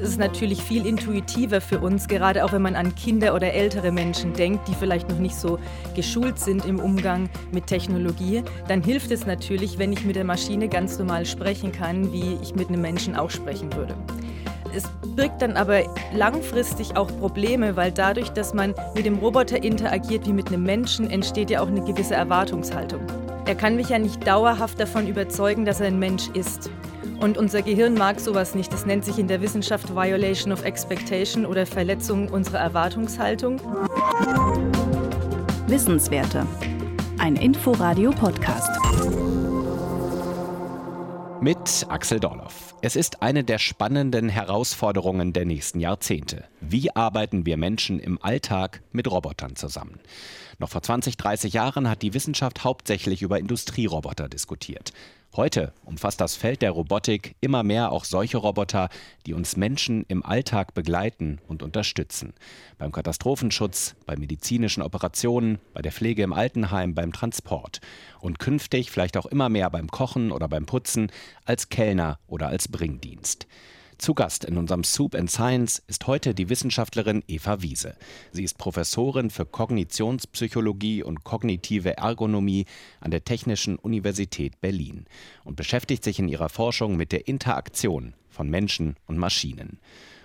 [0.00, 3.90] Es ist natürlich viel intuitiver für uns, gerade auch wenn man an Kinder oder ältere
[3.90, 5.58] Menschen denkt, die vielleicht noch nicht so
[5.96, 8.42] geschult sind im Umgang mit Technologie.
[8.68, 12.54] Dann hilft es natürlich, wenn ich mit der Maschine ganz normal sprechen kann, wie ich
[12.54, 13.96] mit einem Menschen auch sprechen würde.
[14.76, 14.84] Es
[15.16, 20.32] birgt dann aber langfristig auch Probleme, weil dadurch, dass man mit dem Roboter interagiert wie
[20.32, 23.00] mit einem Menschen, entsteht ja auch eine gewisse Erwartungshaltung.
[23.46, 26.70] Er kann mich ja nicht dauerhaft davon überzeugen, dass er ein Mensch ist.
[27.20, 28.72] Und unser Gehirn mag sowas nicht.
[28.72, 33.60] Das nennt sich in der Wissenschaft Violation of Expectation oder Verletzung unserer Erwartungshaltung.
[35.66, 36.46] Wissenswerte.
[37.18, 38.70] Ein Inforadio-Podcast.
[41.64, 42.74] Mit Axel Dorloff.
[42.82, 46.44] Es ist eine der spannenden Herausforderungen der nächsten Jahrzehnte.
[46.60, 49.98] Wie arbeiten wir Menschen im Alltag mit Robotern zusammen?
[50.58, 54.92] Noch vor 20, 30 Jahren hat die Wissenschaft hauptsächlich über Industrieroboter diskutiert.
[55.36, 58.88] Heute umfasst das Feld der Robotik immer mehr auch solche Roboter,
[59.26, 62.34] die uns Menschen im Alltag begleiten und unterstützen.
[62.78, 67.80] Beim Katastrophenschutz, bei medizinischen Operationen, bei der Pflege im Altenheim, beim Transport.
[68.20, 71.10] Und künftig vielleicht auch immer mehr beim Kochen oder beim Putzen,
[71.54, 73.46] als Kellner oder als Bringdienst.
[73.98, 77.94] Zu Gast in unserem Soup and Science ist heute die Wissenschaftlerin Eva Wiese.
[78.32, 82.64] Sie ist Professorin für Kognitionspsychologie und kognitive Ergonomie
[82.98, 85.04] an der Technischen Universität Berlin
[85.44, 89.78] und beschäftigt sich in ihrer Forschung mit der Interaktion von Menschen und Maschinen.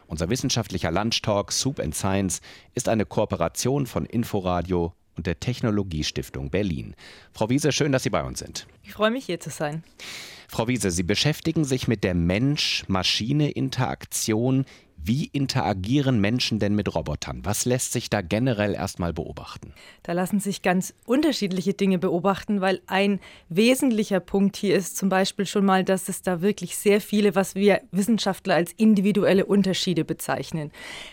[0.08, 2.42] Unser wissenschaftlicher Lunchtalk Soup and Science
[2.74, 6.96] ist eine Kooperation von Inforadio und der Technologiestiftung Berlin.
[7.34, 8.66] Frau Wiese, schön, dass Sie bei uns sind.
[8.84, 9.84] Ich freue mich, hier zu sein.
[10.60, 14.66] Frau Wiese, Sie beschäftigen sich mit der Mensch-Maschine-Interaktion
[15.10, 17.42] wie interagieren Menschen denn mit Robotern?
[17.44, 19.74] Was lässt sich da generell erstmal beobachten?
[20.04, 25.48] Da lassen sich ganz unterschiedliche Dinge beobachten, weil ein wesentlicher Punkt hier ist zum Beispiel
[25.48, 30.72] schon mal, dass es da wirklich sehr viele, was wir Wissenschaftler als individuelle Unterschiede bezeichnen.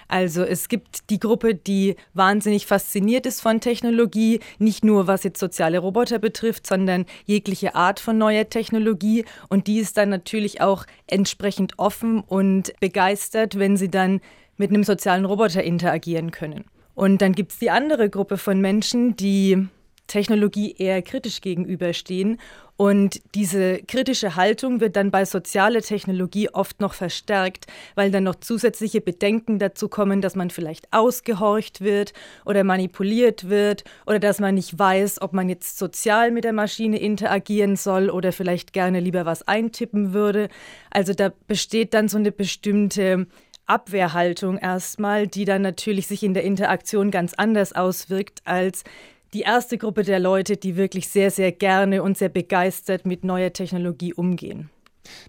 [0.08, 5.40] Also es gibt die Gruppe, die wahnsinnig fasziniert ist von Technologie, nicht nur was jetzt
[5.40, 9.24] soziale Roboter betrifft, sondern jegliche Art von neuer Technologie.
[9.48, 14.20] Und die ist dann natürlich auch entsprechend offen und begeistert, wenn sie dann
[14.56, 16.64] mit einem sozialen Roboter interagieren können.
[16.94, 19.68] Und dann gibt es die andere Gruppe von Menschen, die
[20.06, 22.38] Technologie eher kritisch gegenüberstehen.
[22.78, 28.34] Und diese kritische Haltung wird dann bei sozialer Technologie oft noch verstärkt, weil dann noch
[28.34, 32.12] zusätzliche Bedenken dazu kommen, dass man vielleicht ausgehorcht wird
[32.44, 36.98] oder manipuliert wird oder dass man nicht weiß, ob man jetzt sozial mit der Maschine
[36.98, 40.48] interagieren soll oder vielleicht gerne lieber was eintippen würde.
[40.90, 43.26] Also da besteht dann so eine bestimmte
[43.66, 48.84] Abwehrhaltung erstmal, die dann natürlich sich in der Interaktion ganz anders auswirkt als
[49.36, 53.52] die erste Gruppe der Leute, die wirklich sehr, sehr gerne und sehr begeistert mit neuer
[53.52, 54.70] Technologie umgehen.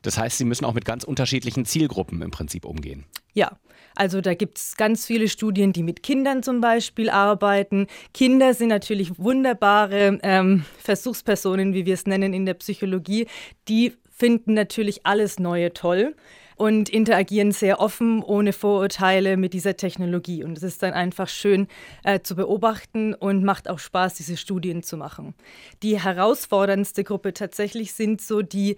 [0.02, 3.04] Das heißt, Sie müssen auch mit ganz unterschiedlichen Zielgruppen im Prinzip umgehen.
[3.34, 3.60] Ja,
[3.96, 7.88] also da gibt es ganz viele Studien, die mit Kindern zum Beispiel arbeiten.
[8.14, 13.28] Kinder sind natürlich wunderbare ähm, Versuchspersonen, wie wir es nennen in der Psychologie.
[13.68, 16.16] Die finden natürlich alles Neue toll
[16.58, 20.44] und interagieren sehr offen, ohne Vorurteile mit dieser Technologie.
[20.44, 21.68] Und es ist dann einfach schön
[22.04, 25.36] äh, zu beobachten und macht auch Spaß, diese Studien zu machen.
[25.84, 28.76] Die herausforderndste Gruppe tatsächlich sind so die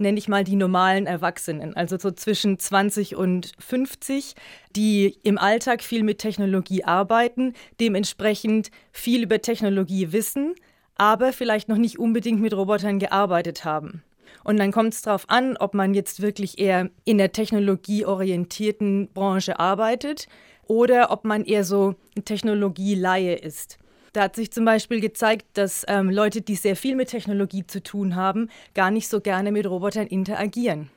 [0.00, 4.34] nenne ich mal die normalen Erwachsenen, also so zwischen 20 und 50,
[4.74, 10.54] die im Alltag viel mit Technologie arbeiten, dementsprechend viel über Technologie wissen,
[10.96, 14.02] aber vielleicht noch nicht unbedingt mit Robotern gearbeitet haben.
[14.44, 19.58] Und dann kommt es darauf an, ob man jetzt wirklich eher in der technologieorientierten Branche
[19.58, 20.28] arbeitet
[20.66, 23.78] oder ob man eher so Technologie-Laie ist.
[24.12, 27.82] Da hat sich zum Beispiel gezeigt, dass ähm, Leute, die sehr viel mit Technologie zu
[27.82, 30.90] tun haben, gar nicht so gerne mit Robotern interagieren.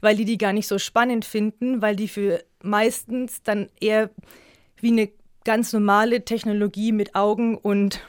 [0.00, 4.10] Weil die die gar nicht so spannend finden, weil die für meistens dann eher
[4.80, 5.08] wie eine
[5.44, 8.00] ganz normale Technologie mit Augen und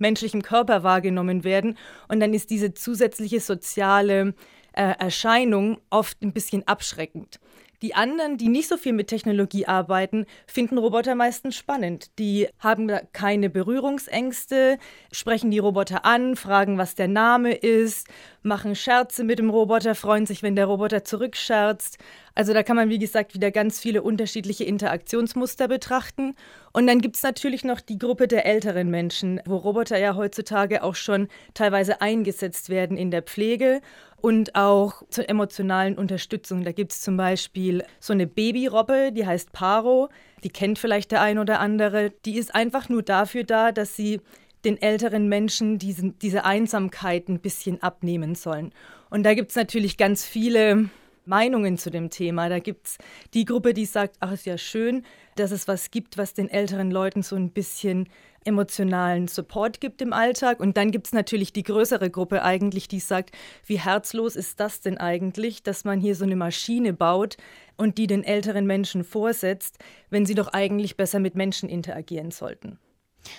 [0.00, 1.76] menschlichem Körper wahrgenommen werden.
[2.08, 4.34] Und dann ist diese zusätzliche soziale
[4.72, 7.40] äh, Erscheinung oft ein bisschen abschreckend.
[7.82, 12.10] Die anderen, die nicht so viel mit Technologie arbeiten, finden Roboter meistens spannend.
[12.18, 14.78] Die haben keine Berührungsängste,
[15.12, 18.06] sprechen die Roboter an, fragen, was der Name ist,
[18.42, 21.98] machen Scherze mit dem Roboter, freuen sich, wenn der Roboter zurückscherzt.
[22.34, 26.34] Also da kann man, wie gesagt, wieder ganz viele unterschiedliche Interaktionsmuster betrachten.
[26.72, 30.82] Und dann gibt es natürlich noch die Gruppe der älteren Menschen, wo Roboter ja heutzutage
[30.82, 33.80] auch schon teilweise eingesetzt werden in der Pflege
[34.20, 36.64] und auch zur emotionalen Unterstützung.
[36.64, 40.08] Da gibt es zum Beispiel so eine Babyrobbe, die heißt Paro.
[40.44, 42.12] Die kennt vielleicht der ein oder andere.
[42.24, 44.20] Die ist einfach nur dafür da, dass sie
[44.64, 48.72] den älteren Menschen diesen, diese Einsamkeit ein bisschen abnehmen sollen.
[49.08, 50.90] Und da gibt es natürlich ganz viele
[51.24, 52.48] Meinungen zu dem Thema.
[52.48, 52.98] Da gibt es
[53.34, 55.04] die Gruppe, die sagt, ach, ist ja schön,
[55.36, 58.08] dass es was gibt, was den älteren Leuten so ein bisschen
[58.44, 60.60] emotionalen Support gibt im Alltag.
[60.60, 64.80] Und dann gibt es natürlich die größere Gruppe eigentlich, die sagt, wie herzlos ist das
[64.80, 67.36] denn eigentlich, dass man hier so eine Maschine baut
[67.76, 69.78] und die den älteren Menschen vorsetzt,
[70.10, 72.78] wenn sie doch eigentlich besser mit Menschen interagieren sollten.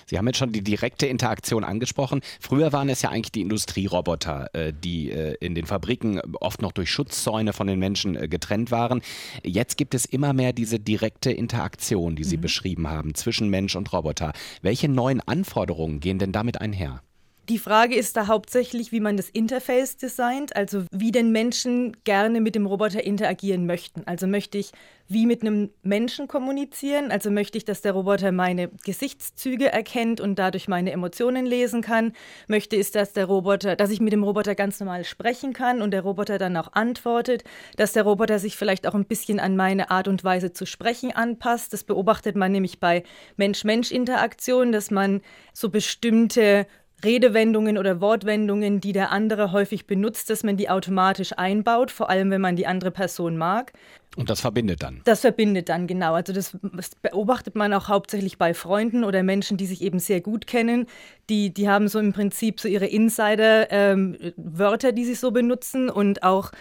[0.06, 2.20] Sie haben jetzt schon die direkte Interaktion angesprochen.
[2.40, 6.72] Früher waren es ja eigentlich die Industrieroboter, äh, die äh, in den Fabriken oft noch
[6.72, 9.02] durch Schutzzäune von den Menschen äh, getrennt waren.
[9.42, 12.42] Jetzt gibt es immer mehr diese direkte Interaktion, die Sie mhm.
[12.42, 14.32] beschrieben haben, zwischen Mensch und Roboter.
[14.62, 17.02] Welche neuen Anforderungen gehen denn damit einher?
[17.48, 22.40] Die Frage ist da hauptsächlich, wie man das Interface designt, also wie denn Menschen gerne
[22.40, 24.02] mit dem Roboter interagieren möchten.
[24.06, 24.70] Also möchte ich
[25.08, 30.38] wie mit einem Menschen kommunizieren, also möchte ich, dass der Roboter meine Gesichtszüge erkennt und
[30.38, 32.12] dadurch meine Emotionen lesen kann.
[32.46, 35.90] Möchte ich, dass der Roboter, dass ich mit dem Roboter ganz normal sprechen kann und
[35.90, 37.42] der Roboter dann auch antwortet,
[37.76, 41.10] dass der Roboter sich vielleicht auch ein bisschen an meine Art und Weise zu sprechen
[41.10, 41.72] anpasst.
[41.72, 43.02] Das beobachtet man nämlich bei
[43.36, 45.20] Mensch-Mensch-Interaktionen, dass man
[45.52, 46.66] so bestimmte
[47.04, 52.30] Redewendungen oder Wortwendungen, die der andere häufig benutzt, dass man die automatisch einbaut, vor allem
[52.30, 53.72] wenn man die andere Person mag.
[54.14, 55.00] Und das verbindet dann.
[55.04, 56.12] Das verbindet dann, genau.
[56.12, 60.20] Also das, das, beobachtet man auch hauptsächlich bei Freunden oder Menschen, die sich eben sehr
[60.20, 60.86] gut kennen.
[61.30, 66.22] Die, die haben so im Prinzip so ihre Insider-Wörter, ähm, die sie so benutzen und
[66.22, 66.52] auch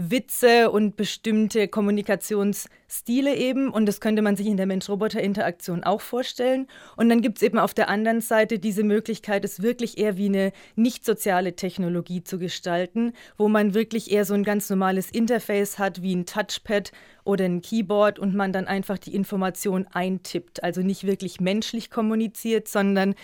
[0.00, 3.68] Witze und bestimmte Kommunikationsstile eben.
[3.70, 6.66] Und das könnte man sich in der Mensch-Roboter-Interaktion auch vorstellen.
[6.96, 10.26] Und dann gibt es eben auf der anderen Seite diese Möglichkeit, es wirklich eher wie
[10.26, 15.78] eine nicht soziale Technologie zu gestalten, wo man wirklich eher so ein ganz normales Interface
[15.78, 16.92] hat, wie ein Touchpad
[17.24, 20.62] oder ein Keyboard und man dann einfach die Information eintippt.
[20.62, 23.14] Also nicht wirklich menschlich kommuniziert, sondern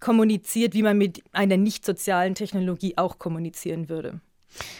[0.00, 4.20] kommuniziert, wie man mit einer nicht sozialen Technologie auch kommunizieren würde.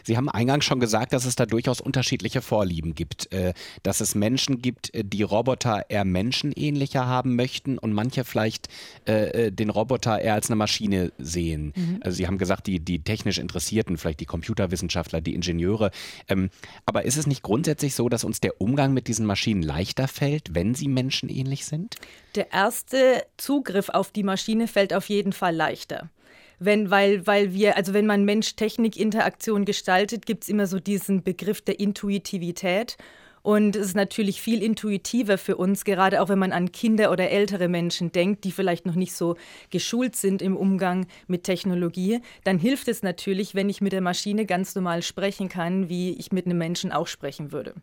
[0.03, 4.15] Sie haben eingangs schon gesagt, dass es da durchaus unterschiedliche Vorlieben gibt, äh, dass es
[4.15, 8.69] Menschen gibt, äh, die Roboter eher menschenähnlicher haben möchten und manche vielleicht
[9.05, 11.73] äh, den Roboter eher als eine Maschine sehen.
[11.75, 12.01] Mhm.
[12.03, 15.91] Also Sie haben gesagt, die, die technisch Interessierten, vielleicht die Computerwissenschaftler, die Ingenieure.
[16.29, 16.51] Ähm,
[16.87, 20.55] aber ist es nicht grundsätzlich so, dass uns der Umgang mit diesen Maschinen leichter fällt,
[20.55, 21.97] wenn sie menschenähnlich sind?
[22.35, 26.11] Der erste Zugriff auf die Maschine fällt auf jeden Fall leichter
[26.59, 31.61] wenn, weil, weil wir, also wenn man Mensch-Technik-Interaktion gestaltet, gibt es immer so diesen Begriff
[31.61, 32.97] der Intuitivität.
[33.43, 37.31] Und es ist natürlich viel intuitiver für uns, gerade auch wenn man an Kinder oder
[37.31, 39.37] ältere Menschen denkt, die vielleicht noch nicht so
[39.69, 42.21] geschult sind im Umgang mit Technologie.
[42.45, 46.33] Dann hilft es natürlich, wenn ich mit der Maschine ganz normal sprechen kann, wie ich
[46.33, 47.75] mit einem Menschen auch sprechen würde.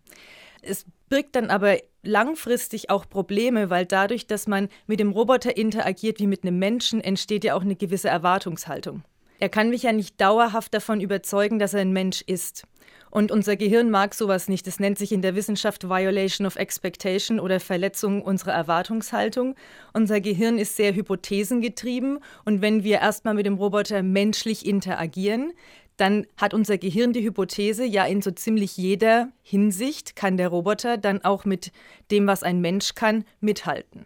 [0.61, 6.19] Es birgt dann aber langfristig auch Probleme, weil dadurch, dass man mit dem Roboter interagiert
[6.19, 9.03] wie mit einem Menschen, entsteht ja auch eine gewisse Erwartungshaltung.
[9.39, 12.65] Er kann mich ja nicht dauerhaft davon überzeugen, dass er ein Mensch ist.
[13.11, 14.65] Und unser Gehirn mag sowas nicht.
[14.65, 19.55] Das nennt sich in der Wissenschaft Violation of Expectation oder Verletzung unserer Erwartungshaltung.
[19.93, 25.51] Unser Gehirn ist sehr hypothesengetrieben und wenn wir erstmal mit dem Roboter menschlich interagieren,
[25.97, 30.97] dann hat unser Gehirn die Hypothese, ja, in so ziemlich jeder Hinsicht kann der Roboter
[30.97, 31.71] dann auch mit
[32.09, 34.05] dem, was ein Mensch kann, mithalten.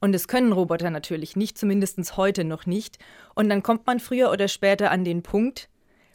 [0.00, 2.98] Und es können Roboter natürlich nicht, zumindest heute noch nicht.
[3.34, 5.68] Und dann kommt man früher oder später an den Punkt,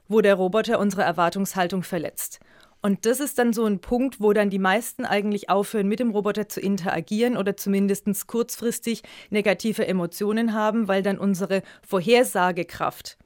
[0.08, 2.40] wo der Roboter unsere Erwartungshaltung verletzt.
[2.82, 6.12] Und das ist dann so ein Punkt, wo dann die meisten eigentlich aufhören, mit dem
[6.12, 13.18] Roboter zu interagieren oder zumindest kurzfristig negative Emotionen haben, weil dann unsere Vorhersagekraft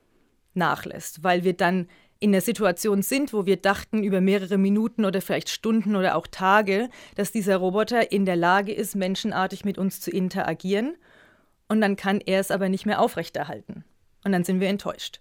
[0.58, 1.88] nachlässt, weil wir dann
[2.20, 6.28] in der Situation sind, wo wir dachten über mehrere Minuten oder vielleicht Stunden oder auch
[6.28, 10.96] Tage, dass dieser Roboter in der Lage ist, menschenartig mit uns zu interagieren.
[11.68, 13.84] Und dann kann er es aber nicht mehr aufrechterhalten.
[14.24, 15.20] Und dann sind wir enttäuscht.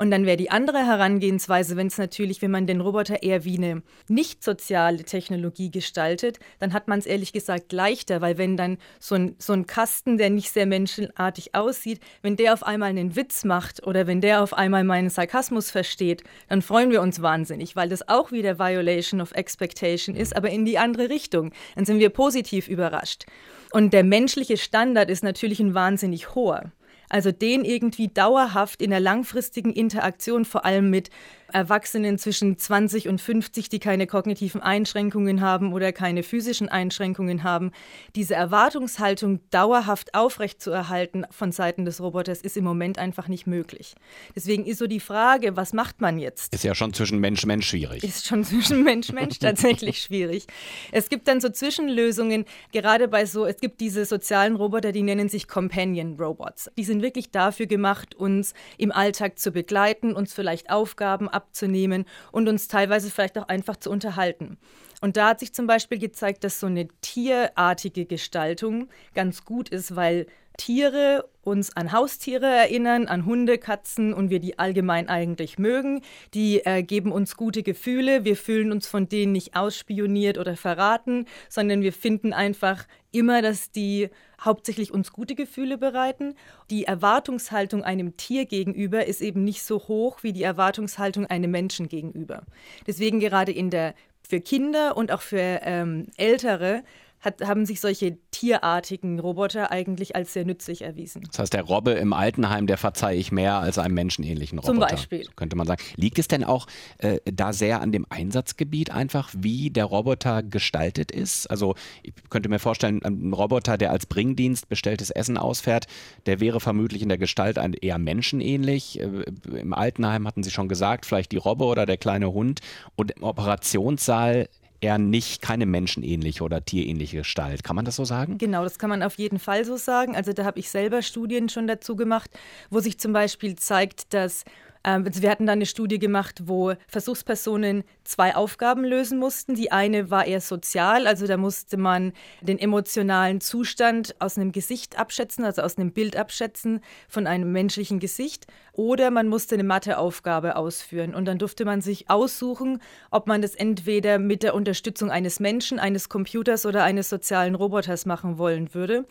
[0.00, 3.58] Und dann wäre die andere Herangehensweise, wenn es natürlich, wenn man den Roboter eher wie
[3.58, 8.78] eine nicht soziale Technologie gestaltet, dann hat man es ehrlich gesagt leichter, weil wenn dann
[8.98, 13.14] so ein, so ein Kasten, der nicht sehr menschenartig aussieht, wenn der auf einmal einen
[13.14, 17.76] Witz macht oder wenn der auf einmal meinen Sarkasmus versteht, dann freuen wir uns wahnsinnig,
[17.76, 21.52] weil das auch wieder Violation of Expectation ist, aber in die andere Richtung.
[21.74, 23.26] Dann sind wir positiv überrascht.
[23.70, 26.72] Und der menschliche Standard ist natürlich ein wahnsinnig hoher.
[27.10, 31.10] Also den irgendwie dauerhaft in der langfristigen Interaktion, vor allem mit
[31.50, 37.72] Erwachsenen zwischen 20 und 50, die keine kognitiven Einschränkungen haben oder keine physischen Einschränkungen haben,
[38.14, 43.94] diese Erwartungshaltung dauerhaft aufrechtzuerhalten von Seiten des Roboters ist im Moment einfach nicht möglich.
[44.34, 46.54] Deswegen ist so die Frage, was macht man jetzt?
[46.54, 48.04] Ist ja schon zwischen Mensch-Mensch schwierig.
[48.04, 50.46] Ist schon zwischen Mensch-Mensch tatsächlich schwierig.
[50.92, 55.28] Es gibt dann so Zwischenlösungen, gerade bei so, es gibt diese sozialen Roboter, die nennen
[55.28, 56.70] sich Companion Robots.
[56.76, 62.48] Die sind wirklich dafür gemacht, uns im Alltag zu begleiten, uns vielleicht Aufgaben abzunehmen und
[62.48, 64.58] uns teilweise vielleicht auch einfach zu unterhalten.
[65.00, 69.96] Und da hat sich zum Beispiel gezeigt, dass so eine tierartige Gestaltung ganz gut ist,
[69.96, 70.26] weil
[70.56, 76.02] Tiere uns an Haustiere erinnern, an Hunde, Katzen und wir die allgemein eigentlich mögen.
[76.34, 78.24] Die äh, geben uns gute Gefühle.
[78.24, 83.70] Wir fühlen uns von denen nicht ausspioniert oder verraten, sondern wir finden einfach immer, dass
[83.70, 86.34] die hauptsächlich uns gute Gefühle bereiten.
[86.70, 91.88] Die Erwartungshaltung einem Tier gegenüber ist eben nicht so hoch wie die Erwartungshaltung einem Menschen
[91.88, 92.42] gegenüber.
[92.86, 96.84] Deswegen gerade in der für Kinder und auch für ähm, Ältere
[97.20, 101.22] hat, haben sich solche tierartigen Roboter eigentlich als sehr nützlich erwiesen.
[101.26, 104.72] Das heißt, der Robbe im Altenheim, der verzeihe ich mehr als einem menschenähnlichen Roboter.
[104.72, 105.26] Zum Beispiel.
[105.36, 105.82] könnte man sagen.
[105.96, 106.66] Liegt es denn auch
[106.98, 111.50] äh, da sehr an dem Einsatzgebiet einfach, wie der Roboter gestaltet ist?
[111.50, 115.86] Also ich könnte mir vorstellen, ein Roboter, der als Bringdienst bestelltes Essen ausfährt,
[116.24, 119.00] der wäre vermutlich in der Gestalt eher menschenähnlich.
[119.00, 122.60] Äh, Im Altenheim hatten Sie schon gesagt, vielleicht die Robbe oder der kleine Hund.
[122.96, 124.48] Und im Operationssaal
[124.80, 127.64] eher nicht keine menschenähnliche oder tierähnliche Gestalt.
[127.64, 128.38] Kann man das so sagen?
[128.38, 130.16] Genau, das kann man auf jeden Fall so sagen.
[130.16, 132.30] Also da habe ich selber Studien schon dazu gemacht,
[132.70, 134.44] wo sich zum Beispiel zeigt, dass
[134.82, 139.54] also wir hatten da eine Studie gemacht, wo Versuchspersonen zwei Aufgaben lösen mussten.
[139.54, 144.98] Die eine war eher sozial, also da musste man den emotionalen Zustand aus einem Gesicht
[144.98, 148.46] abschätzen, also aus einem Bild abschätzen von einem menschlichen Gesicht.
[148.72, 151.14] Oder man musste eine Matheaufgabe ausführen.
[151.14, 155.78] Und dann durfte man sich aussuchen, ob man das entweder mit der Unterstützung eines Menschen,
[155.78, 159.04] eines Computers oder eines sozialen Roboters machen wollen würde.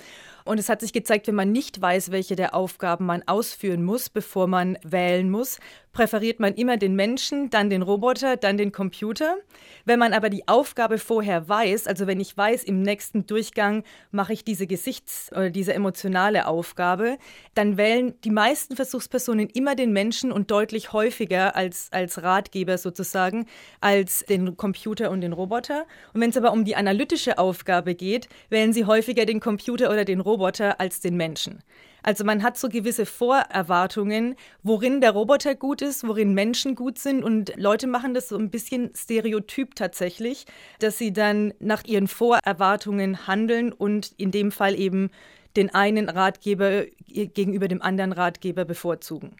[0.49, 4.09] Und es hat sich gezeigt, wenn man nicht weiß, welche der Aufgaben man ausführen muss,
[4.09, 5.59] bevor man wählen muss,
[5.91, 9.37] präferiert man immer den Menschen, dann den Roboter, dann den Computer.
[9.85, 14.33] Wenn man aber die Aufgabe vorher weiß, also wenn ich weiß, im nächsten Durchgang mache
[14.33, 17.17] ich diese Gesichts- oder diese emotionale Aufgabe,
[17.55, 23.47] dann wählen die meisten Versuchspersonen immer den Menschen und deutlich häufiger als, als Ratgeber sozusagen,
[23.81, 25.85] als den Computer und den Roboter.
[26.13, 30.05] Und wenn es aber um die analytische Aufgabe geht, wählen sie häufiger den Computer oder
[30.05, 31.63] den Roboter als den Menschen.
[32.03, 37.23] Also man hat so gewisse Vorerwartungen, worin der Roboter gut ist, worin Menschen gut sind
[37.23, 40.45] und Leute machen das so ein bisschen stereotyp tatsächlich,
[40.79, 45.09] dass sie dann nach ihren Vorerwartungen handeln und in dem Fall eben
[45.55, 49.35] den einen Ratgeber gegenüber dem anderen Ratgeber bevorzugen.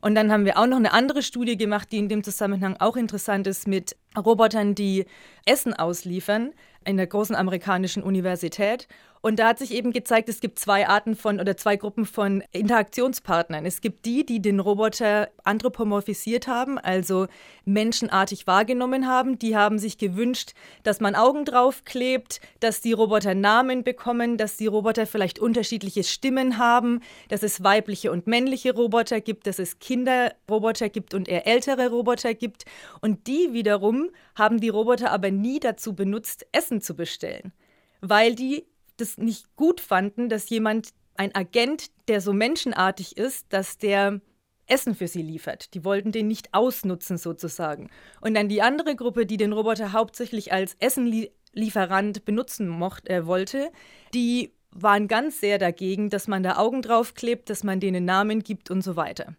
[0.00, 2.96] Und dann haben wir auch noch eine andere Studie gemacht, die in dem Zusammenhang auch
[2.96, 5.06] interessant ist, mit Robotern, die
[5.46, 6.52] Essen ausliefern
[6.84, 8.88] in der großen amerikanischen Universität.
[9.24, 12.42] Und da hat sich eben gezeigt, es gibt zwei Arten von oder zwei Gruppen von
[12.50, 13.64] Interaktionspartnern.
[13.64, 17.28] Es gibt die, die den Roboter anthropomorphisiert haben, also
[17.64, 19.38] menschenartig wahrgenommen haben.
[19.38, 24.66] Die haben sich gewünscht, dass man Augen draufklebt, dass die Roboter Namen bekommen, dass die
[24.66, 26.98] Roboter vielleicht unterschiedliche Stimmen haben,
[27.28, 32.34] dass es weibliche und männliche Roboter gibt, dass es Kinderroboter gibt und eher ältere Roboter
[32.34, 32.64] gibt.
[33.00, 37.52] Und die wiederum haben die Roboter aber nie dazu benutzt, Essen zu bestellen,
[38.00, 43.76] weil die das nicht gut fanden, dass jemand, ein Agent, der so menschenartig ist, dass
[43.78, 44.20] der
[44.66, 45.74] Essen für sie liefert.
[45.74, 47.90] Die wollten den nicht ausnutzen sozusagen.
[48.20, 53.70] Und dann die andere Gruppe, die den Roboter hauptsächlich als Essenlieferant benutzen mocht, äh, wollte,
[54.14, 58.70] die waren ganz sehr dagegen, dass man da Augen draufklebt, dass man denen Namen gibt
[58.70, 59.34] und so weiter.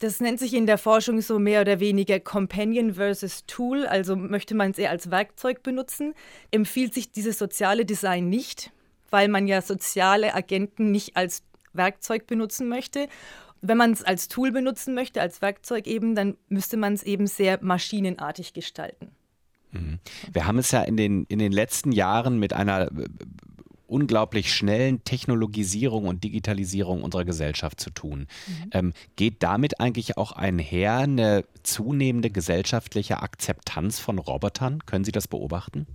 [0.00, 4.54] Das nennt sich in der Forschung so mehr oder weniger Companion versus Tool, also möchte
[4.54, 6.14] man es eher als Werkzeug benutzen.
[6.52, 8.70] Empfiehlt sich dieses soziale Design nicht
[9.10, 13.08] weil man ja soziale Agenten nicht als Werkzeug benutzen möchte.
[13.60, 17.26] Wenn man es als Tool benutzen möchte, als Werkzeug eben, dann müsste man es eben
[17.26, 19.10] sehr maschinenartig gestalten.
[19.72, 19.98] Mhm.
[20.32, 23.08] Wir haben es ja in den, in den letzten Jahren mit einer äh,
[23.86, 28.20] unglaublich schnellen Technologisierung und Digitalisierung unserer Gesellschaft zu tun.
[28.46, 28.70] Mhm.
[28.72, 34.84] Ähm, geht damit eigentlich auch einher eine zunehmende gesellschaftliche Akzeptanz von Robotern?
[34.86, 35.86] Können Sie das beobachten?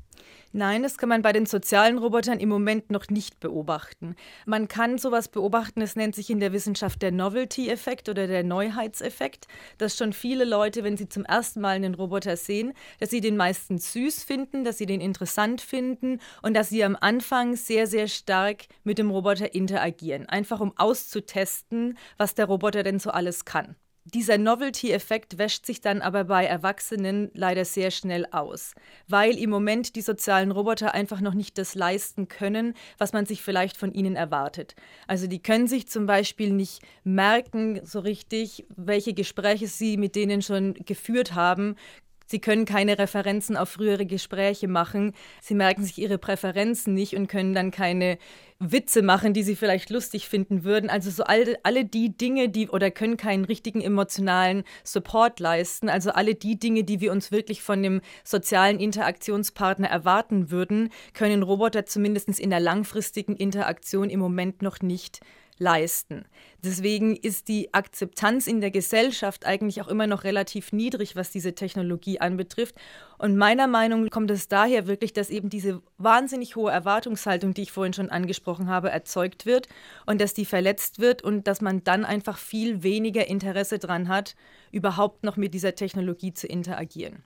[0.56, 4.16] Nein, das kann man bei den sozialen Robotern im Moment noch nicht beobachten.
[4.46, 9.48] Man kann sowas beobachten, es nennt sich in der Wissenschaft der Novelty-Effekt oder der Neuheitseffekt,
[9.80, 13.36] dass schon viele Leute, wenn sie zum ersten Mal einen Roboter sehen, dass sie den
[13.36, 18.08] meistens süß finden, dass sie den interessant finden und dass sie am Anfang sehr, sehr
[18.08, 23.76] stark mit dem Roboter interagieren, einfach um auszutesten, was der Roboter denn so alles kann.
[24.06, 28.74] Dieser Novelty-Effekt wäscht sich dann aber bei Erwachsenen leider sehr schnell aus,
[29.08, 33.42] weil im Moment die sozialen Roboter einfach noch nicht das leisten können, was man sich
[33.42, 34.76] vielleicht von ihnen erwartet.
[35.08, 40.42] Also die können sich zum Beispiel nicht merken so richtig, welche Gespräche sie mit denen
[40.42, 41.78] schon geführt haben,
[42.26, 45.14] Sie können keine Referenzen auf frühere Gespräche machen.
[45.42, 48.18] Sie merken sich ihre Präferenzen nicht und können dann keine
[48.60, 50.90] Witze machen, die sie vielleicht lustig finden würden.
[50.90, 55.90] Also so alle, alle die Dinge, die oder können keinen richtigen emotionalen Support leisten.
[55.90, 61.44] Also alle die Dinge, die wir uns wirklich von dem sozialen Interaktionspartner erwarten würden, können
[61.44, 65.20] Roboter zumindest in der langfristigen Interaktion im Moment noch nicht
[65.60, 66.26] leisten.
[66.64, 71.56] Deswegen ist die Akzeptanz in der Gesellschaft eigentlich auch immer noch relativ niedrig, was diese
[71.56, 72.76] Technologie anbetrifft.
[73.18, 77.64] Und meiner Meinung nach kommt es daher wirklich, dass eben diese wahnsinnig hohe Erwartungshaltung, die
[77.64, 79.68] ich vorhin schon angesprochen habe, erzeugt wird
[80.06, 84.36] und dass die verletzt wird und dass man dann einfach viel weniger Interesse daran hat,
[84.72, 87.24] überhaupt noch mit dieser Technologie zu interagieren.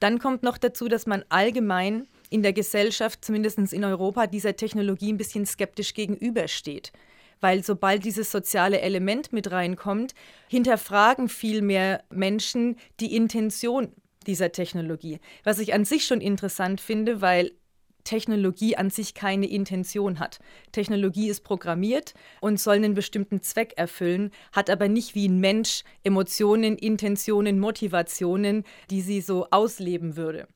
[0.00, 5.12] Dann kommt noch dazu, dass man allgemein in der Gesellschaft, zumindest in Europa, dieser Technologie
[5.12, 6.92] ein bisschen skeptisch gegenübersteht
[7.40, 10.14] weil sobald dieses soziale Element mit reinkommt,
[10.48, 13.92] hinterfragen viel mehr Menschen die Intention
[14.26, 15.18] dieser Technologie.
[15.44, 17.52] Was ich an sich schon interessant finde, weil
[18.08, 20.38] Technologie an sich keine Intention hat.
[20.72, 25.82] Technologie ist programmiert und soll einen bestimmten Zweck erfüllen, hat aber nicht wie ein Mensch
[26.04, 30.48] Emotionen, Intentionen, Motivationen, die sie so ausleben würde.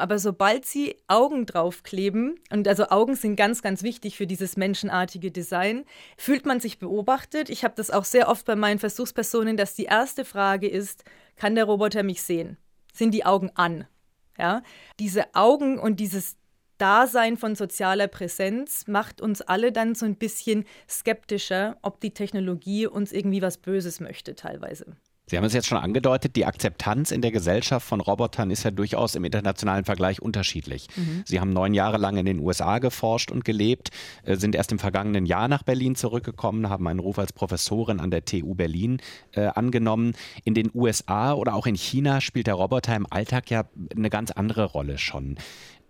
[0.00, 5.30] Aber sobald sie Augen draufkleben, und also Augen sind ganz, ganz wichtig für dieses menschenartige
[5.30, 5.84] Design,
[6.16, 7.50] fühlt man sich beobachtet.
[7.50, 11.04] Ich habe das auch sehr oft bei meinen Versuchspersonen, dass die erste Frage ist,
[11.36, 12.56] kann der Roboter mich sehen?
[12.92, 13.86] Sind die Augen an?
[14.38, 14.62] Ja,
[15.00, 16.36] diese Augen und dieses
[16.78, 22.86] Dasein von sozialer Präsenz macht uns alle dann so ein bisschen skeptischer, ob die Technologie
[22.86, 24.96] uns irgendwie was Böses möchte teilweise.
[25.28, 28.70] Sie haben es jetzt schon angedeutet, die Akzeptanz in der Gesellschaft von Robotern ist ja
[28.70, 30.88] durchaus im internationalen Vergleich unterschiedlich.
[30.96, 31.22] Mhm.
[31.26, 33.90] Sie haben neun Jahre lang in den USA geforscht und gelebt,
[34.24, 38.10] äh, sind erst im vergangenen Jahr nach Berlin zurückgekommen, haben einen Ruf als Professorin an
[38.10, 39.00] der TU Berlin
[39.32, 40.14] äh, angenommen.
[40.44, 44.30] In den USA oder auch in China spielt der Roboter im Alltag ja eine ganz
[44.30, 45.36] andere Rolle schon.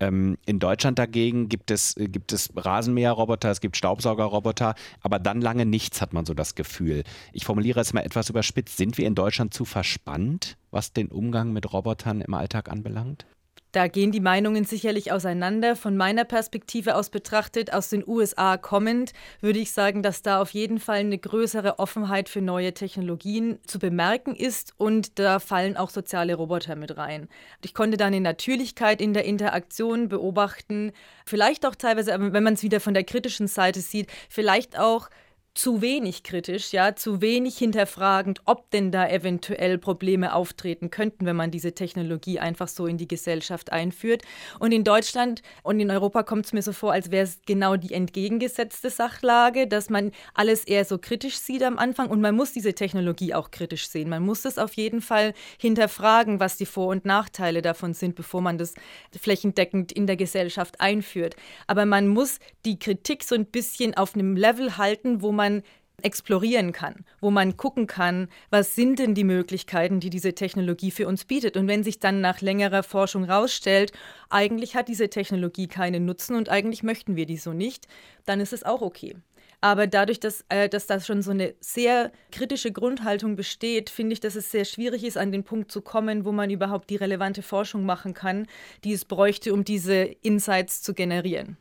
[0.00, 5.40] Ähm, in Deutschland dagegen gibt es, äh, gibt es Rasenmäherroboter, es gibt Staubsaugerroboter, aber dann
[5.40, 7.04] lange nichts, hat man so das Gefühl.
[7.32, 8.76] Ich formuliere es mal etwas überspitzt.
[8.76, 13.26] Sind wir in Deutschland zu verspannt, was den Umgang mit Robotern im Alltag anbelangt?
[13.72, 15.76] Da gehen die Meinungen sicherlich auseinander.
[15.76, 20.50] Von meiner Perspektive aus betrachtet, aus den USA kommend, würde ich sagen, dass da auf
[20.50, 25.90] jeden Fall eine größere Offenheit für neue Technologien zu bemerken ist und da fallen auch
[25.90, 27.28] soziale Roboter mit rein.
[27.62, 30.92] Ich konnte da eine Natürlichkeit in der Interaktion beobachten,
[31.26, 35.10] vielleicht auch teilweise, wenn man es wieder von der kritischen Seite sieht, vielleicht auch
[35.58, 41.34] zu wenig kritisch, ja, zu wenig hinterfragend, ob denn da eventuell Probleme auftreten könnten, wenn
[41.34, 44.22] man diese Technologie einfach so in die Gesellschaft einführt.
[44.60, 47.74] Und in Deutschland und in Europa kommt es mir so vor, als wäre es genau
[47.74, 52.52] die entgegengesetzte Sachlage, dass man alles eher so kritisch sieht am Anfang und man muss
[52.52, 54.08] diese Technologie auch kritisch sehen.
[54.08, 58.42] Man muss es auf jeden Fall hinterfragen, was die Vor- und Nachteile davon sind, bevor
[58.42, 58.74] man das
[59.20, 61.34] flächendeckend in der Gesellschaft einführt.
[61.66, 65.62] Aber man muss die Kritik so ein bisschen auf einem Level halten, wo man man
[66.00, 71.08] explorieren kann, wo man gucken kann, was sind denn die Möglichkeiten, die diese Technologie für
[71.08, 71.56] uns bietet.
[71.56, 73.90] Und wenn sich dann nach längerer Forschung herausstellt,
[74.30, 77.88] eigentlich hat diese Technologie keinen Nutzen und eigentlich möchten wir die so nicht,
[78.26, 79.16] dann ist es auch okay.
[79.60, 84.20] Aber dadurch, dass, äh, dass da schon so eine sehr kritische Grundhaltung besteht, finde ich,
[84.20, 87.42] dass es sehr schwierig ist, an den Punkt zu kommen, wo man überhaupt die relevante
[87.42, 88.46] Forschung machen kann,
[88.84, 91.56] die es bräuchte, um diese Insights zu generieren.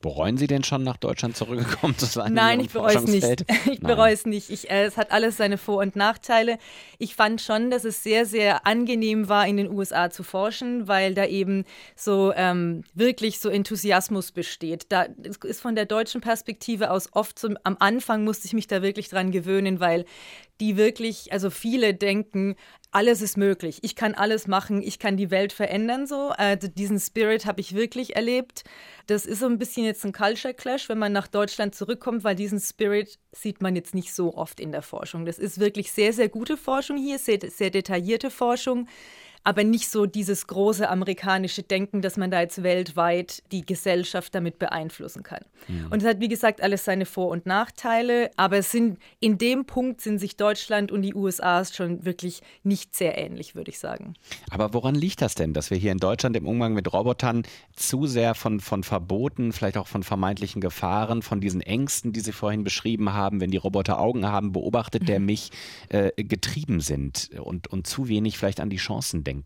[0.00, 2.32] Bereuen Sie denn schon nach Deutschland zurückgekommen zu sein?
[2.32, 3.44] Nein, ich bereue es nicht.
[3.70, 4.50] Ich bereue es nicht.
[4.50, 6.58] Ich, äh, es hat alles seine Vor- und Nachteile.
[6.98, 11.14] Ich fand schon, dass es sehr, sehr angenehm war, in den USA zu forschen, weil
[11.14, 11.64] da eben
[11.96, 14.86] so ähm, wirklich so Enthusiasmus besteht.
[14.90, 15.06] Da
[15.44, 19.08] ist von der deutschen Perspektive aus oft so, am Anfang musste ich mich da wirklich
[19.08, 20.04] dran gewöhnen, weil
[20.60, 22.56] die wirklich, also viele denken,
[22.90, 23.80] alles ist möglich.
[23.82, 26.30] Ich kann alles machen, ich kann die Welt verändern so.
[26.30, 28.64] Also diesen Spirit habe ich wirklich erlebt.
[29.06, 32.34] Das ist so ein bisschen jetzt ein Culture Clash, wenn man nach Deutschland zurückkommt, weil
[32.34, 35.26] diesen Spirit sieht man jetzt nicht so oft in der Forschung.
[35.26, 38.88] Das ist wirklich sehr, sehr gute Forschung hier, sehr, sehr detaillierte Forschung
[39.48, 44.58] aber nicht so dieses große amerikanische Denken, dass man da jetzt weltweit die Gesellschaft damit
[44.58, 45.40] beeinflussen kann.
[45.68, 45.86] Mhm.
[45.88, 49.64] Und es hat, wie gesagt, alles seine Vor- und Nachteile, aber es sind, in dem
[49.64, 54.12] Punkt sind sich Deutschland und die USA schon wirklich nicht sehr ähnlich, würde ich sagen.
[54.50, 58.06] Aber woran liegt das denn, dass wir hier in Deutschland im Umgang mit Robotern zu
[58.06, 62.64] sehr von, von Verboten, vielleicht auch von vermeintlichen Gefahren, von diesen Ängsten, die Sie vorhin
[62.64, 65.24] beschrieben haben, wenn die Roboter Augen haben, beobachtet der mhm.
[65.24, 65.52] mich,
[65.88, 69.37] äh, getrieben sind und, und zu wenig vielleicht an die Chancen denken.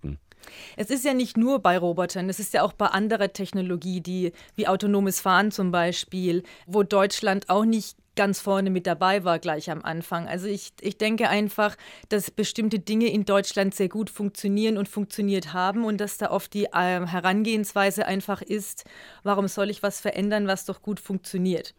[0.76, 4.32] Es ist ja nicht nur bei Robotern, es ist ja auch bei anderer Technologie, die
[4.56, 9.70] wie autonomes Fahren zum Beispiel, wo Deutschland auch nicht ganz vorne mit dabei war, gleich
[9.70, 10.28] am Anfang.
[10.28, 11.76] Also ich, ich denke einfach,
[12.10, 16.52] dass bestimmte Dinge in Deutschland sehr gut funktionieren und funktioniert haben und dass da oft
[16.52, 18.84] die äh, Herangehensweise einfach ist,
[19.22, 21.74] warum soll ich was verändern, was doch gut funktioniert.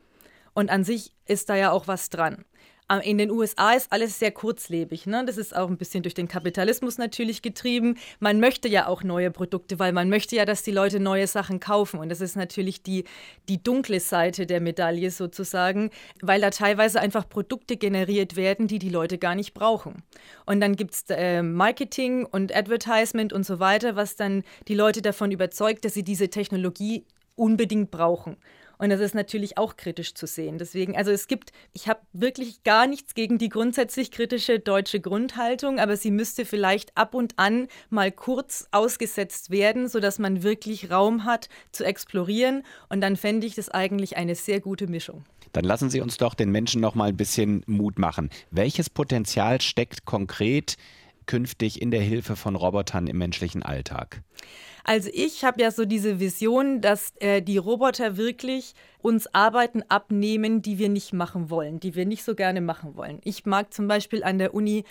[0.55, 2.45] Und an sich ist da ja auch was dran.
[3.03, 5.07] In den USA ist alles sehr kurzlebig.
[5.07, 5.23] Ne?
[5.25, 7.97] Das ist auch ein bisschen durch den Kapitalismus natürlich getrieben.
[8.19, 11.59] Man möchte ja auch neue Produkte, weil man möchte ja, dass die Leute neue Sachen
[11.59, 11.99] kaufen.
[11.99, 13.05] Und das ist natürlich die,
[13.47, 15.91] die dunkle Seite der Medaille sozusagen,
[16.21, 20.03] weil da teilweise einfach Produkte generiert werden, die die Leute gar nicht brauchen.
[20.45, 25.01] Und dann gibt es äh, Marketing und Advertisement und so weiter, was dann die Leute
[25.01, 28.37] davon überzeugt, dass sie diese Technologie unbedingt brauchen.
[28.83, 30.57] Und das ist natürlich auch kritisch zu sehen.
[30.57, 35.79] Deswegen, also es gibt, ich habe wirklich gar nichts gegen die grundsätzlich kritische deutsche Grundhaltung,
[35.79, 41.23] aber sie müsste vielleicht ab und an mal kurz ausgesetzt werden, sodass man wirklich Raum
[41.23, 42.63] hat zu explorieren.
[42.89, 45.23] Und dann fände ich das eigentlich eine sehr gute Mischung.
[45.53, 48.29] Dann lassen Sie uns doch den Menschen noch mal ein bisschen Mut machen.
[48.51, 50.75] Welches Potenzial steckt konkret
[51.25, 54.21] künftig in der Hilfe von Robotern im menschlichen Alltag?
[54.83, 60.61] Also ich habe ja so diese Vision, dass äh, die Roboter wirklich uns Arbeiten abnehmen,
[60.61, 63.19] die wir nicht machen wollen, die wir nicht so gerne machen wollen.
[63.23, 64.83] Ich mag zum Beispiel an der Uni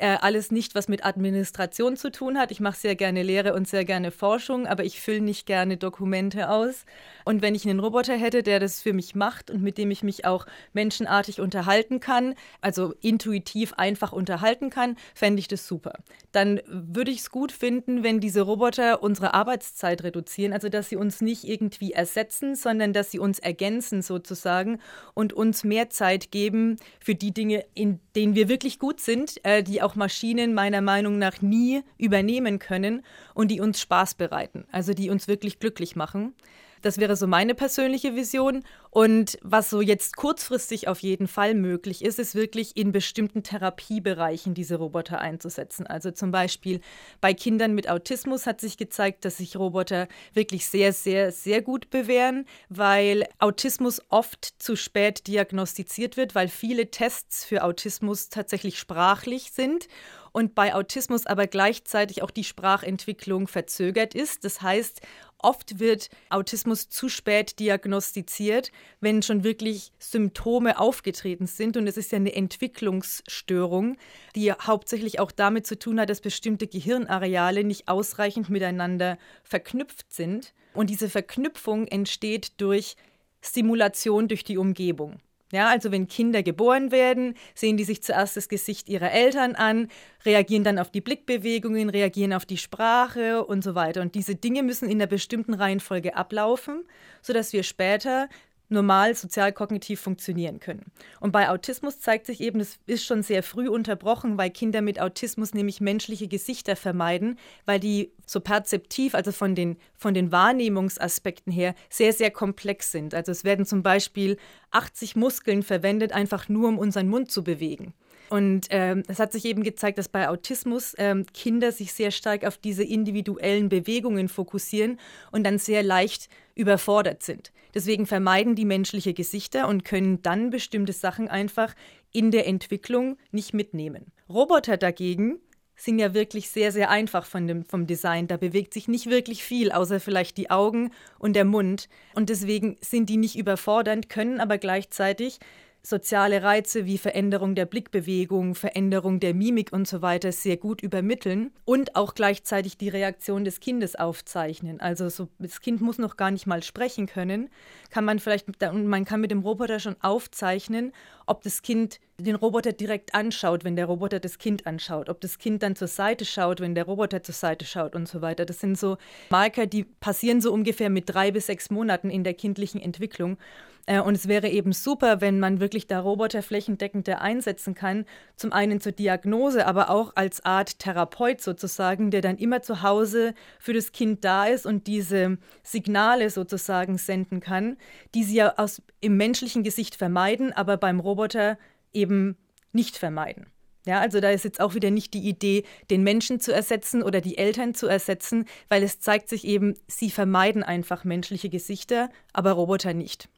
[0.00, 2.50] äh, alles nicht, was mit Administration zu tun hat.
[2.50, 6.48] Ich mache sehr gerne Lehre und sehr gerne Forschung, aber ich fülle nicht gerne Dokumente
[6.48, 6.86] aus.
[7.26, 10.02] Und wenn ich einen Roboter hätte, der das für mich macht und mit dem ich
[10.02, 15.92] mich auch menschenartig unterhalten kann, also intuitiv einfach unterhalten kann, fände ich das super.
[16.32, 20.96] Dann würde ich es gut finden, wenn diese Roboter unsere Arbeitszeit reduzieren, also dass sie
[20.96, 24.80] uns nicht irgendwie ersetzen, sondern dass sie uns ergänzen sozusagen
[25.12, 29.62] und uns mehr Zeit geben für die Dinge, in denen wir wirklich gut sind, äh,
[29.62, 33.02] die auch auch Maschinen meiner Meinung nach nie übernehmen können
[33.34, 36.34] und die uns Spaß bereiten, also die uns wirklich glücklich machen.
[36.82, 38.64] Das wäre so meine persönliche Vision.
[38.90, 44.54] Und was so jetzt kurzfristig auf jeden Fall möglich ist, ist wirklich in bestimmten Therapiebereichen
[44.54, 45.86] diese Roboter einzusetzen.
[45.86, 46.80] Also zum Beispiel
[47.20, 51.90] bei Kindern mit Autismus hat sich gezeigt, dass sich Roboter wirklich sehr, sehr, sehr gut
[51.90, 59.52] bewähren, weil Autismus oft zu spät diagnostiziert wird, weil viele Tests für Autismus tatsächlich sprachlich
[59.52, 59.86] sind
[60.32, 64.44] und bei Autismus aber gleichzeitig auch die Sprachentwicklung verzögert ist.
[64.44, 65.00] Das heißt,
[65.38, 71.76] oft wird Autismus zu spät diagnostiziert, wenn schon wirklich Symptome aufgetreten sind.
[71.76, 73.96] Und es ist ja eine Entwicklungsstörung,
[74.36, 80.54] die hauptsächlich auch damit zu tun hat, dass bestimmte Gehirnareale nicht ausreichend miteinander verknüpft sind.
[80.74, 82.96] Und diese Verknüpfung entsteht durch
[83.42, 85.20] Stimulation durch die Umgebung.
[85.52, 89.88] Ja, also wenn Kinder geboren werden, sehen die sich zuerst das Gesicht ihrer Eltern an,
[90.24, 94.00] reagieren dann auf die Blickbewegungen, reagieren auf die Sprache und so weiter.
[94.00, 96.84] Und diese Dinge müssen in einer bestimmten Reihenfolge ablaufen,
[97.20, 98.28] sodass wir später
[98.70, 100.92] normal sozialkognitiv funktionieren können.
[101.20, 105.00] Und bei Autismus zeigt sich eben, es ist schon sehr früh unterbrochen, weil Kinder mit
[105.00, 111.52] Autismus nämlich menschliche Gesichter vermeiden, weil die so perzeptiv, also von den, von den Wahrnehmungsaspekten
[111.52, 113.14] her, sehr, sehr komplex sind.
[113.14, 114.36] Also es werden zum Beispiel
[114.70, 117.94] 80 Muskeln verwendet, einfach nur um unseren Mund zu bewegen.
[118.30, 122.44] Und ähm, es hat sich eben gezeigt, dass bei Autismus ähm, Kinder sich sehr stark
[122.44, 124.98] auf diese individuellen Bewegungen fokussieren
[125.32, 127.52] und dann sehr leicht überfordert sind.
[127.74, 131.74] Deswegen vermeiden die menschliche Gesichter und können dann bestimmte Sachen einfach
[132.12, 134.12] in der Entwicklung nicht mitnehmen.
[134.28, 135.40] Roboter dagegen
[135.76, 138.28] sind ja wirklich sehr, sehr einfach von dem, vom Design.
[138.28, 141.88] Da bewegt sich nicht wirklich viel, außer vielleicht die Augen und der Mund.
[142.14, 145.38] Und deswegen sind die nicht überfordernd, können aber gleichzeitig
[145.82, 151.52] soziale Reize wie Veränderung der Blickbewegung, Veränderung der Mimik und so weiter sehr gut übermitteln
[151.64, 154.80] und auch gleichzeitig die Reaktion des Kindes aufzeichnen.
[154.80, 157.48] Also so, das Kind muss noch gar nicht mal sprechen können,
[157.90, 160.92] kann man vielleicht man kann mit dem Roboter schon aufzeichnen,
[161.26, 165.38] ob das Kind den Roboter direkt anschaut, wenn der Roboter das Kind anschaut, ob das
[165.38, 168.44] Kind dann zur Seite schaut, wenn der Roboter zur Seite schaut und so weiter.
[168.44, 168.98] Das sind so
[169.30, 173.38] Marker, die passieren so ungefähr mit drei bis sechs Monaten in der kindlichen Entwicklung.
[173.86, 178.04] Äh, und es wäre eben super, wenn man wirklich da Roboter flächendeckender einsetzen kann.
[178.36, 183.34] Zum einen zur Diagnose, aber auch als Art Therapeut sozusagen, der dann immer zu Hause
[183.58, 187.76] für das Kind da ist und diese Signale sozusagen senden kann,
[188.14, 191.58] die sie ja aus, im menschlichen Gesicht vermeiden, aber beim Roboter
[191.92, 192.36] eben
[192.72, 193.46] nicht vermeiden.
[193.86, 197.22] Ja, also da ist jetzt auch wieder nicht die Idee, den Menschen zu ersetzen oder
[197.22, 202.52] die Eltern zu ersetzen, weil es zeigt sich eben, sie vermeiden einfach menschliche Gesichter, aber
[202.52, 203.30] Roboter nicht.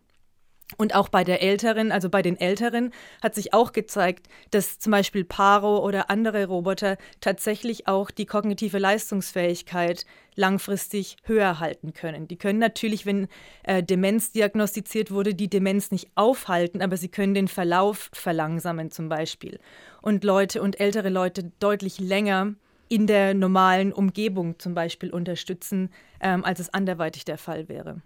[0.76, 4.90] Und auch bei der Älteren, also bei den Älteren, hat sich auch gezeigt, dass zum
[4.90, 10.04] Beispiel Paro oder andere Roboter tatsächlich auch die kognitive Leistungsfähigkeit
[10.34, 12.28] langfristig höher halten können.
[12.28, 13.28] Die können natürlich, wenn
[13.64, 19.08] äh, Demenz diagnostiziert wurde, die Demenz nicht aufhalten, aber sie können den Verlauf verlangsamen zum
[19.08, 19.58] Beispiel.
[20.00, 22.54] Und Leute und ältere Leute deutlich länger
[22.88, 28.02] in der normalen Umgebung zum Beispiel unterstützen, ähm, als es anderweitig der Fall wäre.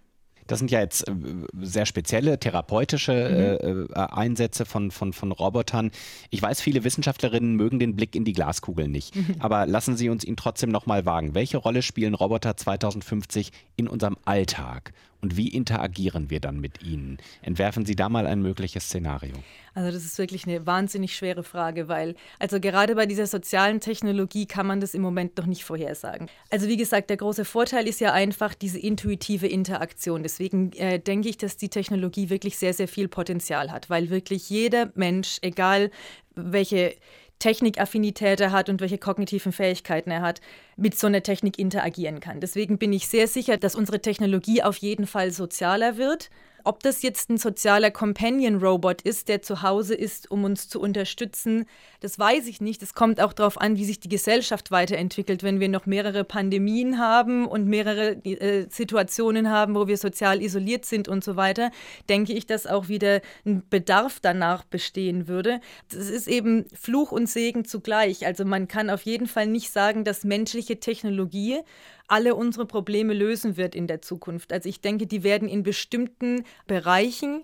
[0.47, 1.13] Das sind ja jetzt äh,
[1.61, 3.93] sehr spezielle therapeutische mhm.
[3.95, 5.91] äh, äh, Einsätze von, von, von Robotern.
[6.29, 9.15] Ich weiß, viele Wissenschaftlerinnen mögen den Blick in die Glaskugel nicht.
[9.15, 9.35] Mhm.
[9.39, 11.35] Aber lassen Sie uns ihn trotzdem nochmal wagen.
[11.35, 14.93] Welche Rolle spielen Roboter 2050 in unserem Alltag?
[15.21, 17.17] Und wie interagieren wir dann mit ihnen?
[17.41, 19.33] Entwerfen Sie da mal ein mögliches Szenario.
[19.73, 24.45] Also das ist wirklich eine wahnsinnig schwere Frage, weil also gerade bei dieser sozialen Technologie
[24.45, 26.27] kann man das im Moment noch nicht vorhersagen.
[26.51, 30.23] Also wie gesagt, der große Vorteil ist ja einfach diese intuitive Interaktion.
[30.23, 34.49] Deswegen äh, denke ich, dass die Technologie wirklich sehr, sehr viel Potenzial hat, weil wirklich
[34.49, 35.91] jeder Mensch, egal
[36.35, 36.95] welche
[37.39, 40.41] Technikaffinität er hat und welche kognitiven Fähigkeiten er hat,
[40.75, 42.39] mit so einer Technik interagieren kann.
[42.39, 46.29] Deswegen bin ich sehr sicher, dass unsere Technologie auf jeden Fall sozialer wird
[46.67, 51.65] ob das jetzt ein sozialer Companion-Robot ist, der zu Hause ist, um uns zu unterstützen,
[52.01, 52.83] das weiß ich nicht.
[52.83, 55.43] Es kommt auch darauf an, wie sich die Gesellschaft weiterentwickelt.
[55.43, 60.83] Wenn wir noch mehrere Pandemien haben und mehrere äh, Situationen haben, wo wir sozial isoliert
[60.83, 61.71] sind und so weiter,
[62.09, 65.61] denke ich, dass auch wieder ein Bedarf danach bestehen würde.
[65.89, 68.25] Das ist eben Fluch und Segen zugleich.
[68.25, 71.61] Also man kann auf jeden Fall nicht sagen, dass menschliche Technologie
[72.07, 74.53] alle unsere Probleme lösen wird in der Zukunft.
[74.53, 77.43] Also ich denke, die werden in bestimmten Bereichen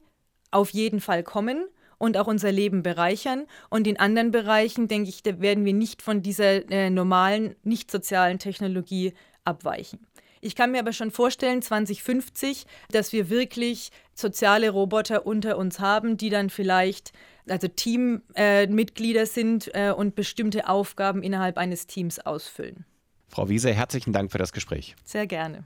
[0.52, 1.66] auf jeden Fall kommen
[1.98, 3.46] und auch unser Leben bereichern.
[3.70, 8.40] Und in anderen Bereichen, denke ich, werden wir nicht von dieser äh, normalen, nicht sozialen
[8.40, 9.14] Technologie
[9.46, 10.06] abweichen.
[10.42, 16.18] Ich kann mir aber schon vorstellen, 2050, dass wir wirklich soziale Roboter unter uns haben,
[16.18, 17.14] die dann vielleicht
[17.48, 22.86] also Teammitglieder äh, sind äh, und bestimmte Aufgaben innerhalb eines Teams ausfüllen.
[23.34, 24.96] Frau Wiese, herzlichen Dank für das Gespräch.
[25.06, 25.64] Sehr gerne.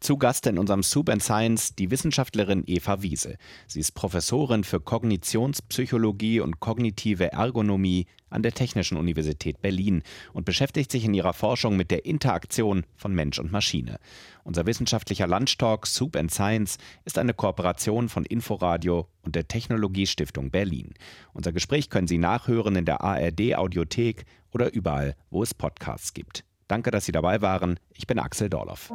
[0.00, 3.36] Zu Gast in unserem Soup and Science die Wissenschaftlerin Eva Wiese.
[3.68, 10.90] Sie ist Professorin für Kognitionspsychologie und kognitive Ergonomie an der Technischen Universität Berlin und beschäftigt
[10.90, 14.00] sich in ihrer Forschung mit der Interaktion von Mensch und Maschine.
[14.42, 20.94] Unser wissenschaftlicher Lunchtalk Soup and Science ist eine Kooperation von Inforadio und der Technologiestiftung Berlin.
[21.32, 26.44] Unser Gespräch können Sie nachhören in der ARD Audiothek oder überall, wo es Podcasts gibt.
[26.68, 27.80] Danke, dass Sie dabei waren.
[27.94, 28.92] Ich bin Axel Dorloff.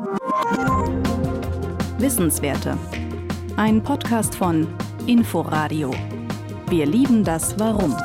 [1.97, 2.77] Wissenswerte.
[3.57, 4.67] Ein Podcast von
[5.07, 5.91] Inforadio.
[6.69, 7.95] Wir lieben das Warum.